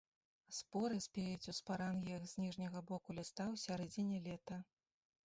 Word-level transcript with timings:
Споры 0.59 0.95
спеюць 1.07 1.49
ў 1.51 1.53
спарангіях 1.57 2.25
з 2.31 2.45
ніжняга 2.45 2.79
боку 2.93 3.17
ліста 3.19 3.45
ў 3.53 3.63
сярэдзіне 3.65 4.17
лета. 4.31 4.57